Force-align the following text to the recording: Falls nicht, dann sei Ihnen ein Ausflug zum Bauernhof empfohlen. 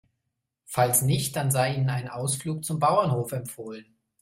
Falls 0.65 1.03
nicht, 1.03 1.35
dann 1.35 1.51
sei 1.51 1.75
Ihnen 1.75 1.91
ein 1.91 2.09
Ausflug 2.09 2.65
zum 2.65 2.79
Bauernhof 2.79 3.33
empfohlen. 3.33 3.99